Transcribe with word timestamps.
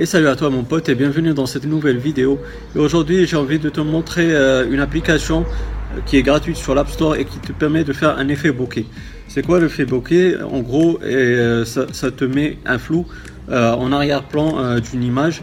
Et 0.00 0.06
salut 0.06 0.28
à 0.28 0.34
toi 0.34 0.48
mon 0.48 0.62
pote 0.62 0.88
et 0.88 0.94
bienvenue 0.94 1.34
dans 1.34 1.44
cette 1.44 1.66
nouvelle 1.66 1.98
vidéo. 1.98 2.40
Aujourd'hui 2.74 3.26
j'ai 3.26 3.36
envie 3.36 3.58
de 3.58 3.68
te 3.68 3.82
montrer 3.82 4.34
euh, 4.34 4.66
une 4.70 4.80
application 4.80 5.44
euh, 5.44 6.00
qui 6.06 6.16
est 6.16 6.22
gratuite 6.22 6.56
sur 6.56 6.74
l'App 6.74 6.88
Store 6.88 7.16
et 7.16 7.26
qui 7.26 7.38
te 7.38 7.52
permet 7.52 7.84
de 7.84 7.92
faire 7.92 8.16
un 8.16 8.28
effet 8.28 8.50
bokeh. 8.50 8.86
C'est 9.28 9.44
quoi 9.44 9.60
l'effet 9.60 9.84
bokeh? 9.84 10.38
En 10.42 10.60
gros, 10.60 10.98
euh, 11.02 11.66
ça, 11.66 12.10
te 12.10 12.24
met 12.24 12.56
un 12.64 12.78
flou 12.78 13.06
en 13.50 13.92
arrière-plan 13.92 14.80
d'une 14.80 15.02
image 15.02 15.42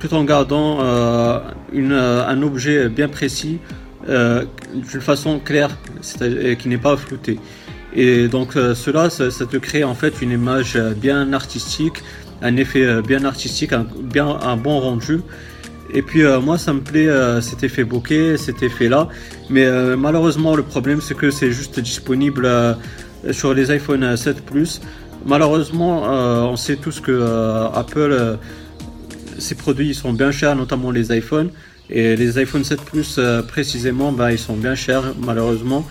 tout 0.00 0.12
en 0.14 0.24
gardant 0.24 0.80
une, 1.72 1.92
un 1.92 2.42
objet 2.42 2.88
bien 2.88 3.08
précis 3.08 3.60
d'une 4.08 5.00
façon 5.00 5.38
claire 5.38 5.78
et 6.20 6.56
qui 6.56 6.68
n'est 6.68 6.76
pas 6.76 6.96
flouté. 6.96 7.38
Et 7.94 8.26
donc 8.26 8.54
cela, 8.54 9.10
ça, 9.10 9.28
te 9.30 9.58
crée 9.58 9.84
en 9.84 9.94
fait 9.94 10.22
une 10.22 10.32
image 10.32 10.76
bien 10.96 11.32
artistique 11.32 12.02
un 12.42 12.56
effet 12.56 12.84
euh, 12.84 13.02
bien 13.02 13.24
artistique, 13.24 13.72
un, 13.72 13.86
bien, 14.02 14.26
un 14.26 14.56
bon 14.56 14.78
rendu. 14.80 15.20
Et 15.94 16.02
puis 16.02 16.24
euh, 16.24 16.40
moi 16.40 16.58
ça 16.58 16.72
me 16.72 16.80
plaît 16.80 17.08
euh, 17.08 17.40
cet 17.40 17.62
effet 17.64 17.84
bokeh, 17.84 18.36
cet 18.36 18.62
effet 18.62 18.88
là. 18.88 19.08
Mais 19.50 19.66
malheureusement 19.96 20.56
le 20.56 20.62
problème 20.62 21.00
c'est 21.00 21.16
que 21.16 21.30
c'est 21.30 21.52
juste 21.52 21.78
disponible 21.80 22.48
sur 23.30 23.52
les 23.54 23.70
iPhone 23.70 24.16
7 24.16 24.44
Plus. 24.44 24.80
Malheureusement 25.26 26.02
on 26.50 26.56
sait 26.56 26.76
tous 26.76 27.00
que 27.00 27.20
Apple, 27.74 28.38
ses 29.38 29.54
produits 29.54 29.94
sont 29.94 30.14
bien 30.14 30.30
chers, 30.32 30.56
notamment 30.56 30.90
les 30.90 31.14
iPhones. 31.16 31.50
Et 31.90 32.16
les 32.16 32.38
iPhone 32.38 32.64
7 32.64 32.80
Plus 32.80 33.20
précisément, 33.46 34.12
ben, 34.12 34.30
ils 34.30 34.38
sont 34.38 34.56
bien 34.56 34.74
chers 34.74 35.12
malheureusement. 35.22 35.86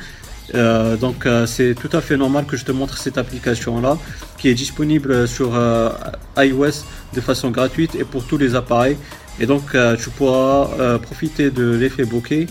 Euh, 0.53 0.97
donc 0.97 1.25
euh, 1.25 1.45
c'est 1.45 1.75
tout 1.75 1.89
à 1.93 2.01
fait 2.01 2.17
normal 2.17 2.45
que 2.45 2.57
je 2.57 2.65
te 2.65 2.71
montre 2.71 2.97
cette 2.97 3.17
application 3.17 3.79
là 3.79 3.97
qui 4.37 4.49
est 4.49 4.53
disponible 4.53 5.27
sur 5.27 5.55
euh, 5.55 5.89
iOS 6.37 6.83
de 7.13 7.21
façon 7.21 7.51
gratuite 7.51 7.95
et 7.95 8.03
pour 8.03 8.25
tous 8.25 8.37
les 8.37 8.55
appareils 8.55 8.97
et 9.39 9.45
donc 9.45 9.75
tu 9.99 10.09
pourras 10.09 10.97
profiter 10.99 11.51
de 11.51 11.71
l'effet 11.71 12.03
bokeh 12.03 12.47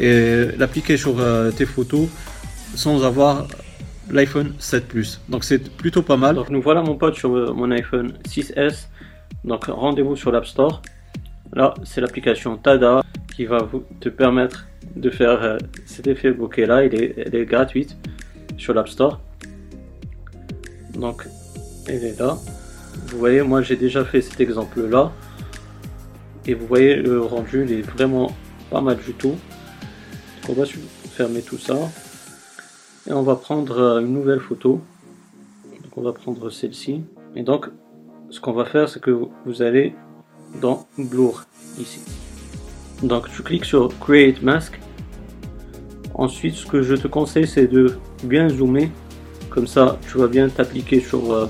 et 0.00 0.46
l'appliquer 0.58 0.96
sur 0.96 1.16
tes 1.56 1.64
photos 1.64 2.08
sans 2.74 3.04
avoir 3.04 3.46
l'iPhone 4.10 4.52
7 4.58 4.86
Plus. 4.88 5.20
Donc 5.28 5.44
c'est 5.44 5.72
plutôt 5.76 6.02
pas 6.02 6.16
mal. 6.16 6.34
Donc 6.34 6.50
nous 6.50 6.60
voilà 6.60 6.82
mon 6.82 6.96
pote 6.96 7.14
sur 7.14 7.30
mon 7.54 7.70
iPhone 7.70 8.12
6S. 8.28 8.88
Donc 9.44 9.66
rendez-vous 9.66 10.16
sur 10.16 10.32
l'App 10.32 10.44
Store. 10.46 10.82
Là 11.52 11.72
c'est 11.84 12.00
l'application 12.00 12.56
Tada 12.56 13.02
qui 13.34 13.46
va 13.46 13.66
te 14.00 14.08
permettre 14.08 14.66
de 14.96 15.10
faire 15.10 15.42
euh, 15.42 15.58
cet 15.86 16.06
effet 16.06 16.30
bokeh 16.30 16.66
là, 16.66 16.84
il 16.84 16.94
est, 16.94 17.14
elle 17.16 17.34
est 17.34 17.44
gratuite 17.44 17.96
sur 18.56 18.74
l'App 18.74 18.88
Store. 18.88 19.20
Donc 20.94 21.26
elle 21.86 22.04
est 22.04 22.18
là. 22.18 22.38
Vous 23.06 23.18
voyez, 23.18 23.42
moi 23.42 23.62
j'ai 23.62 23.76
déjà 23.76 24.04
fait 24.04 24.22
cet 24.22 24.40
exemple 24.40 24.86
là. 24.86 25.12
Et 26.46 26.54
vous 26.54 26.66
voyez 26.66 26.96
le 26.96 27.22
rendu, 27.22 27.64
il 27.64 27.72
est 27.72 27.82
vraiment 27.82 28.30
pas 28.70 28.80
mal 28.80 28.98
du 28.98 29.14
tout. 29.14 29.36
on 30.48 30.52
va 30.52 30.64
fermer 31.10 31.42
tout 31.42 31.58
ça. 31.58 31.76
Et 33.06 33.12
on 33.12 33.22
va 33.22 33.36
prendre 33.36 33.78
euh, 33.78 34.00
une 34.00 34.12
nouvelle 34.12 34.40
photo. 34.40 34.80
Donc 35.82 35.96
on 35.96 36.02
va 36.02 36.12
prendre 36.12 36.50
celle-ci. 36.50 37.02
Et 37.34 37.42
donc 37.42 37.68
ce 38.30 38.40
qu'on 38.40 38.52
va 38.52 38.64
faire 38.64 38.88
c'est 38.88 39.00
que 39.00 39.10
vous 39.10 39.62
allez 39.62 39.94
dans 40.60 40.86
Blur 40.98 41.44
ici. 41.78 42.00
Donc 43.02 43.30
tu 43.30 43.42
cliques 43.42 43.64
sur 43.64 43.88
Create 43.98 44.42
Mask. 44.42 44.80
Ensuite, 46.14 46.54
ce 46.54 46.66
que 46.66 46.82
je 46.82 46.94
te 46.94 47.08
conseille, 47.08 47.46
c'est 47.46 47.66
de 47.66 47.98
bien 48.22 48.48
zoomer. 48.48 48.90
Comme 49.50 49.66
ça, 49.66 49.98
tu 50.08 50.18
vas 50.18 50.28
bien 50.28 50.48
t'appliquer 50.48 51.00
sur 51.00 51.32
euh, 51.32 51.46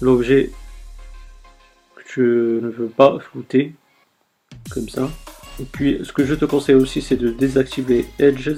l'objet 0.00 0.50
que 1.96 2.02
tu 2.12 2.20
ne 2.20 2.68
veux 2.68 2.88
pas 2.88 3.18
flouter. 3.18 3.74
Comme 4.70 4.88
ça. 4.88 5.08
Et 5.60 5.64
puis, 5.64 6.00
ce 6.02 6.12
que 6.12 6.24
je 6.24 6.34
te 6.34 6.44
conseille 6.44 6.74
aussi, 6.74 7.00
c'est 7.00 7.16
de 7.16 7.30
désactiver 7.30 8.06
Edges. 8.18 8.56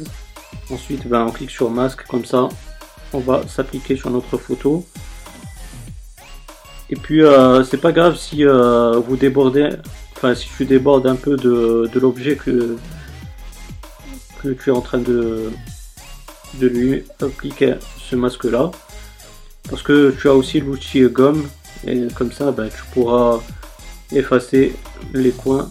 Ensuite, 0.71 1.07
ben, 1.07 1.27
on 1.27 1.31
clique 1.31 1.51
sur 1.51 1.71
Mask. 1.71 2.07
Comme 2.07 2.25
ça, 2.25 2.49
on 3.13 3.21
va 3.21 3.47
s'appliquer 3.47 3.97
sur 3.97 4.11
notre 4.11 4.37
photo. 4.39 4.85
Et 6.91 6.97
puis, 6.97 7.23
euh, 7.23 7.65
c'est 7.65 7.81
pas 7.81 7.93
grave 7.93 8.17
si 8.17 8.45
euh, 8.45 8.99
vous 8.99 9.17
débordez 9.17 9.71
enfin 10.17 10.35
si 10.35 10.49
tu 10.57 10.65
débordes 10.65 11.07
un 11.07 11.17
peu 11.17 11.37
de, 11.37 11.91
l'objet 11.99 12.37
que, 12.37 12.77
que 14.43 14.49
tu 14.49 14.71
es 14.71 14.73
en 14.73 14.81
train 14.81 14.99
de, 14.99 15.51
de 16.55 16.67
lui 16.67 17.05
appliquer 17.21 17.75
ce 17.99 18.17
masque 18.17 18.45
là 18.45 18.71
parce 19.69 19.83
que 19.83 20.15
tu 20.19 20.29
as 20.29 20.35
aussi 20.35 20.61
l'outil 20.61 21.03
gomme 21.03 21.47
et 21.87 22.07
comme 22.15 22.33
ça 22.33 22.51
ben, 22.51 22.69
tu 22.69 22.83
pourras 22.93 23.41
effacer 24.13 24.75
les 25.13 25.33
coins 25.33 25.71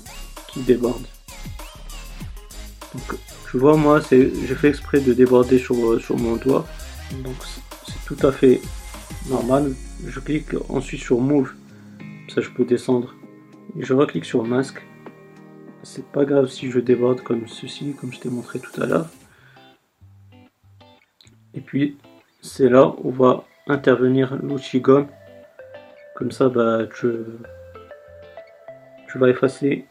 qui 0.51 0.59
débordent. 0.59 1.07
Donc 2.93 3.19
tu 3.49 3.57
vois 3.57 3.77
moi 3.77 3.99
j'ai 4.11 4.29
fait 4.55 4.69
exprès 4.69 4.99
de 4.99 5.13
déborder 5.13 5.57
sur, 5.57 5.99
sur 5.99 6.17
mon 6.17 6.35
doigt 6.35 6.67
donc 7.23 7.35
c'est 7.87 8.15
tout 8.15 8.27
à 8.27 8.31
fait 8.31 8.61
normal. 9.27 9.73
Je 10.07 10.19
clique 10.19 10.49
ensuite 10.69 11.01
sur 11.01 11.19
move 11.19 11.51
ça 12.33 12.41
je 12.41 12.49
peux 12.49 12.65
descendre 12.65 13.15
je 13.77 13.93
reclique 13.93 14.25
sur 14.25 14.43
masque. 14.43 14.81
C'est 15.83 16.05
pas 16.05 16.25
grave 16.25 16.47
si 16.47 16.71
je 16.71 16.79
déborde 16.79 17.21
comme 17.21 17.47
ceci, 17.47 17.93
comme 17.99 18.11
je 18.11 18.19
t'ai 18.19 18.29
montré 18.29 18.59
tout 18.59 18.81
à 18.81 18.85
l'heure. 18.85 19.07
Et 21.53 21.61
puis 21.61 21.97
c'est 22.41 22.69
là 22.69 22.93
où 23.03 23.11
va 23.11 23.43
intervenir 23.67 24.37
l'outil 24.41 24.79
gomme. 24.79 25.07
Comme 26.15 26.31
ça, 26.31 26.49
bah, 26.49 26.81
tu, 26.95 27.07
vas 29.15 29.29
effacer 29.29 29.85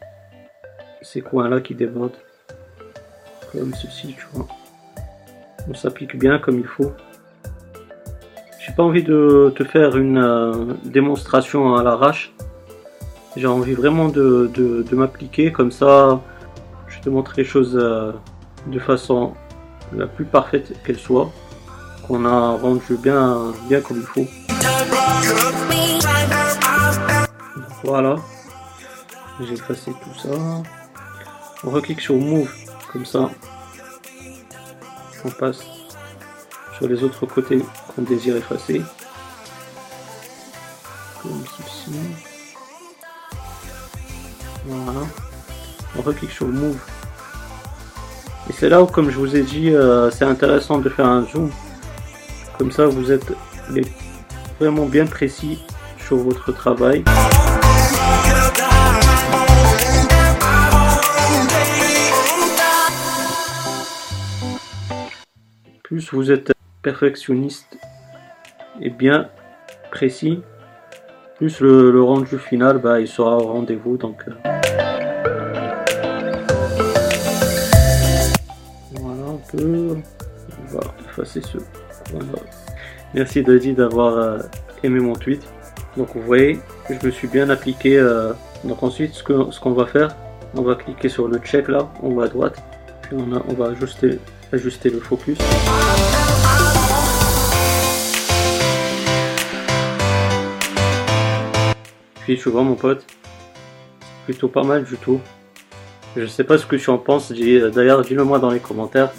ces 1.01 1.21
coins-là 1.21 1.61
qui 1.61 1.75
débordent. 1.75 2.17
Comme 3.51 3.73
ceci, 3.73 4.15
tu 4.17 4.25
vois. 4.33 4.47
On 5.67 5.73
s'applique 5.73 6.17
bien 6.17 6.39
comme 6.39 6.59
il 6.59 6.65
faut. 6.65 6.93
J'ai 8.59 8.73
pas 8.73 8.83
envie 8.83 9.03
de 9.03 9.53
te 9.55 9.63
faire 9.63 9.97
une 9.97 10.17
euh, 10.17 10.73
démonstration 10.83 11.75
à 11.75 11.83
l'arrache. 11.83 12.33
J'ai 13.35 13.47
envie 13.47 13.73
vraiment 13.73 14.07
de, 14.07 14.85
m'appliquer 14.93 15.51
comme 15.51 15.71
ça. 15.71 16.21
Je 16.87 16.99
te 17.01 17.09
montre 17.09 17.33
les 17.35 17.43
choses 17.43 17.77
euh, 17.79 18.13
de 18.67 18.79
façon 18.79 19.33
la 19.93 20.07
plus 20.07 20.25
parfaite 20.25 20.73
qu'elle 20.85 20.97
soit. 20.97 21.29
Qu'on 22.07 22.25
a 22.25 22.51
rendu 22.51 22.95
bien, 22.97 23.53
bien 23.67 23.81
comme 23.81 23.97
il 23.97 24.03
faut. 24.03 24.27
voilà. 27.83 28.15
J'ai 29.41 29.53
effacé 29.53 29.91
tout 29.91 30.19
ça. 30.19 30.29
On 31.63 31.71
reclique 31.71 31.99
sur 31.99 32.15
Move 32.15 32.49
comme 32.93 33.05
ça. 33.05 33.29
On 35.25 35.29
passe 35.31 35.63
sur 36.77 36.87
les 36.87 37.03
autres 37.03 37.25
côtés 37.25 37.59
qu'on 37.87 38.03
désire 38.03 38.37
effacer. 38.37 38.81
Comme 41.21 41.43
ceci. 41.57 42.34
Voilà. 44.65 44.99
On 45.97 46.01
reclique 46.01 46.31
sur 46.31 46.47
Move. 46.47 46.79
Et 48.49 48.53
c'est 48.53 48.69
là 48.69 48.81
où, 48.81 48.85
comme 48.85 49.09
je 49.09 49.17
vous 49.17 49.35
ai 49.35 49.43
dit, 49.43 49.71
euh, 49.71 50.11
c'est 50.11 50.25
intéressant 50.25 50.79
de 50.79 50.89
faire 50.89 51.07
un 51.07 51.25
zoom. 51.25 51.51
Comme 52.57 52.71
ça, 52.71 52.85
vous 52.85 53.11
êtes 53.11 53.33
vraiment 54.59 54.85
bien 54.85 55.05
précis 55.05 55.59
sur 55.97 56.17
votre 56.17 56.51
travail. 56.51 57.03
Plus 65.83 66.11
vous 66.11 66.31
êtes 66.31 66.51
perfectionniste 66.81 67.77
et 68.81 68.89
bien 68.89 69.29
précis, 69.91 70.41
plus 71.35 71.59
le, 71.59 72.01
rendu 72.01 72.37
final, 72.37 72.77
bah, 72.77 72.99
il 72.99 73.07
sera 73.07 73.37
au 73.37 73.47
rendez-vous. 73.47 73.97
Donc, 73.97 74.23
euh. 74.27 74.31
voilà 79.01 79.23
un 79.23 79.39
peu. 79.51 79.97
On 80.61 80.75
va 80.75 80.81
effacer 81.09 81.41
ce. 81.41 81.57
Merci 83.13 83.43
Daddy 83.43 83.73
d'avoir 83.73 84.17
euh, 84.17 84.39
aimé 84.83 84.99
mon 84.99 85.13
tweet. 85.13 85.41
Donc 85.97 86.09
vous 86.13 86.21
voyez, 86.21 86.59
je 86.89 87.05
me 87.05 87.11
suis 87.11 87.27
bien 87.27 87.49
appliqué. 87.49 87.97
Euh. 87.97 88.33
donc 88.63 88.83
ensuite, 88.83 89.13
ce 89.13 89.23
qu'on 89.23 89.51
ce 89.51 89.69
va 89.69 89.85
faire, 89.85 90.15
on 90.55 90.61
va 90.61 90.75
cliquer 90.75 91.09
sur 91.09 91.27
le 91.27 91.37
check 91.39 91.67
là, 91.67 91.89
en 92.01 92.09
haut 92.09 92.21
à 92.21 92.27
droite. 92.27 92.61
Puis 93.01 93.15
on, 93.15 93.27
on 93.49 93.53
va 93.53 93.67
ajuster, 93.67 94.19
ajuster 94.51 94.89
le 94.89 94.99
focus. 94.99 95.37
Puis 102.25 102.37
tu 102.37 102.49
vois 102.49 102.63
mon 102.63 102.75
pote, 102.75 103.05
plutôt 104.25 104.47
pas 104.47 104.63
mal 104.63 104.83
du 104.83 104.97
tout. 104.97 105.21
Je 106.17 106.25
sais 106.25 106.43
pas 106.43 106.57
ce 106.57 106.65
que 106.65 106.75
tu 106.75 106.89
en 106.89 106.97
penses, 106.97 107.31
d'ailleurs 107.31 108.01
dis-le 108.01 108.23
moi 108.23 108.39
dans 108.39 108.49
les 108.49 108.59
commentaires. 108.59 109.11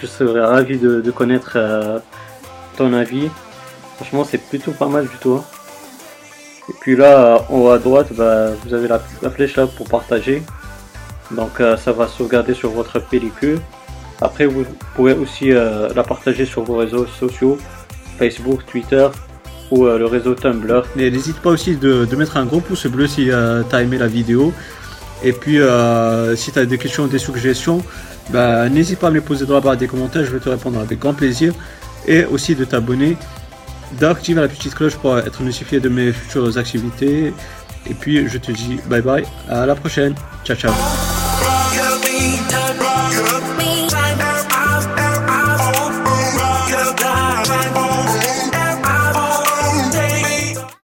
Je 0.00 0.06
serais 0.06 0.40
ravi 0.40 0.78
de, 0.78 1.10
connaître 1.10 1.52
euh, 1.56 1.98
ton 2.76 2.92
avis. 2.94 3.28
Franchement 3.96 4.24
c'est 4.24 4.38
plutôt 4.38 4.72
pas 4.72 4.88
mal 4.88 5.06
du 5.06 5.16
tout. 5.18 5.34
Hein. 5.34 5.44
Et 6.68 6.74
puis 6.80 6.96
là, 6.96 7.44
en 7.50 7.58
haut 7.58 7.68
à 7.68 7.78
droite, 7.78 8.12
bah, 8.12 8.50
vous 8.64 8.72
avez 8.72 8.88
la, 8.88 8.98
flèche 9.30 9.56
là 9.56 9.66
pour 9.66 9.88
partager. 9.88 10.42
Donc 11.32 11.60
euh, 11.60 11.76
ça 11.76 11.92
va 11.92 12.08
sauvegarder 12.08 12.54
sur 12.54 12.70
votre 12.70 12.98
pellicule. 12.98 13.60
Après, 14.22 14.46
vous 14.46 14.64
pouvez 14.94 15.12
aussi 15.12 15.52
euh, 15.52 15.88
la 15.94 16.04
partager 16.04 16.46
sur 16.46 16.62
vos 16.62 16.76
réseaux 16.76 17.06
sociaux, 17.06 17.58
Facebook, 18.16 18.64
Twitter 18.66 19.08
euh, 19.80 19.98
le 19.98 20.06
réseau 20.06 20.34
Tumblr. 20.34 20.84
Mais 20.96 21.10
n'hésite 21.10 21.38
pas 21.38 21.50
aussi 21.50 21.76
de, 21.76 22.06
mettre 22.16 22.36
un 22.36 22.44
gros 22.44 22.60
pouce 22.60 22.86
bleu 22.86 23.06
si 23.06 23.26
tu 23.26 23.32
as 23.32 23.82
aimé 23.82 23.98
la 23.98 24.08
vidéo. 24.08 24.52
Et 25.24 25.32
puis, 25.32 25.58
si 26.36 26.52
tu 26.52 26.58
as 26.58 26.66
des 26.66 26.78
questions, 26.78 27.06
des 27.06 27.18
suggestions, 27.18 27.82
bah, 28.30 28.68
n'hésite 28.68 28.98
pas 28.98 29.08
à 29.08 29.10
me 29.10 29.16
les 29.16 29.20
poser 29.20 29.46
dans 29.46 29.54
la 29.54 29.60
barre 29.60 29.76
des 29.76 29.86
commentaires, 29.86 30.24
je 30.24 30.30
vais 30.30 30.40
te 30.40 30.48
répondre 30.48 30.78
avec 30.80 30.98
grand 30.98 31.14
plaisir. 31.14 31.52
Et 32.06 32.24
aussi 32.24 32.54
de 32.54 32.64
t'abonner 32.64 33.16
d'activer 34.00 34.40
la 34.40 34.48
petite 34.48 34.74
cloche 34.74 34.96
pour 34.96 35.18
être 35.18 35.42
notifié 35.42 35.80
de 35.80 35.88
mes 35.88 36.12
futures 36.12 36.58
activités. 36.58 37.32
Et 37.88 37.94
puis 37.94 38.28
je 38.28 38.38
te 38.38 38.52
dis 38.52 38.78
bye 38.86 39.02
bye, 39.02 39.24
à 39.48 39.66
la 39.66 39.74
prochaine. 39.74 40.14
Ciao 40.44 40.56
ciao. 40.56 40.72